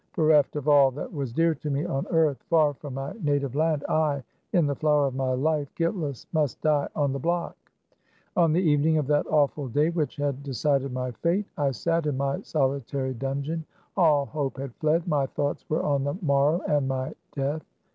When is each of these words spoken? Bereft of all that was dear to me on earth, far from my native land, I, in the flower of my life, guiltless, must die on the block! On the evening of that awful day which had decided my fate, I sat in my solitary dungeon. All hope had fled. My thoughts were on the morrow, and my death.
Bereft 0.15 0.55
of 0.55 0.67
all 0.67 0.89
that 0.89 1.13
was 1.13 1.31
dear 1.31 1.53
to 1.53 1.69
me 1.69 1.85
on 1.85 2.07
earth, 2.07 2.41
far 2.49 2.73
from 2.73 2.95
my 2.95 3.13
native 3.21 3.53
land, 3.53 3.85
I, 3.87 4.23
in 4.51 4.65
the 4.65 4.73
flower 4.75 5.05
of 5.05 5.13
my 5.13 5.33
life, 5.33 5.67
guiltless, 5.75 6.25
must 6.33 6.59
die 6.61 6.87
on 6.95 7.13
the 7.13 7.19
block! 7.19 7.55
On 8.35 8.51
the 8.51 8.63
evening 8.63 8.97
of 8.97 9.05
that 9.05 9.27
awful 9.27 9.67
day 9.67 9.91
which 9.91 10.15
had 10.15 10.41
decided 10.41 10.91
my 10.91 11.11
fate, 11.11 11.45
I 11.55 11.69
sat 11.69 12.07
in 12.07 12.17
my 12.17 12.41
solitary 12.41 13.13
dungeon. 13.13 13.63
All 13.95 14.25
hope 14.25 14.57
had 14.57 14.73
fled. 14.77 15.07
My 15.07 15.27
thoughts 15.27 15.69
were 15.69 15.83
on 15.83 16.05
the 16.05 16.15
morrow, 16.19 16.61
and 16.67 16.87
my 16.87 17.13
death. 17.35 17.61